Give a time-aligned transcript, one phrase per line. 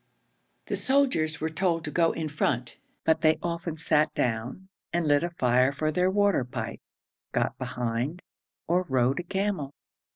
[0.65, 5.21] The soldiers were told to go in front, but they often sat down and lit
[5.21, 6.81] a fire for their water pipe,
[7.33, 8.23] got behind,
[8.67, 9.75] or rode a camel.